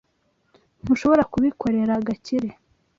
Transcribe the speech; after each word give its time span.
Ntushobora 0.81 1.23
kubikorera 1.31 1.93
Gakire. 2.07 2.49